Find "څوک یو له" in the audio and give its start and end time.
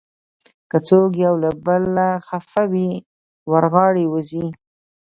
0.87-1.49